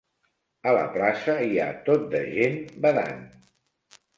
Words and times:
A 0.69 0.71
la 0.77 0.85
plaça 0.95 1.35
hi 1.49 1.61
ha 1.65 1.69
tot 1.91 2.09
de 2.15 2.25
gent 2.39 2.59
badant. 2.87 3.25